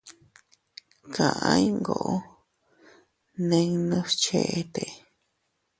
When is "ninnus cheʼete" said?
3.47-4.83